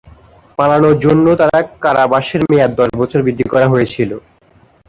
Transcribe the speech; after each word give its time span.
পালানোর 0.59 0.95
জন্য 1.05 1.25
তার 1.41 1.53
কারাবাসের 1.83 2.41
মেয়াদ 2.49 2.71
দশ 2.79 2.89
বছর 3.01 3.19
বৃদ্ধি 3.25 3.45
করা 3.53 3.67
হয়েছিল। 3.73 4.11